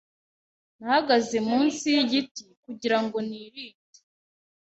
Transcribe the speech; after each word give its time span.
Nahagaze 0.77 1.37
munsi 1.49 1.85
yigiti 1.95 2.43
kugirango 2.63 3.17
nirinde. 3.27 3.99